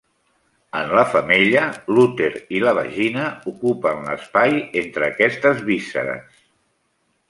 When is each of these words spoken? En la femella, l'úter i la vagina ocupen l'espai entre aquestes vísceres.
En 0.79 0.87
la 0.99 1.03
femella, 1.11 1.65
l'úter 1.95 2.31
i 2.59 2.63
la 2.65 2.75
vagina 2.79 3.29
ocupen 3.55 4.03
l'espai 4.11 4.61
entre 4.85 5.11
aquestes 5.13 5.67
vísceres. 5.73 6.47